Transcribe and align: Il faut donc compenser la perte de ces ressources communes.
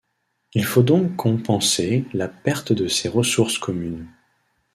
Il 0.55 0.65
faut 0.65 0.81
donc 0.81 1.15
compenser 1.15 2.05
la 2.13 2.27
perte 2.27 2.73
de 2.73 2.87
ces 2.87 3.07
ressources 3.07 3.59
communes. 3.59 4.07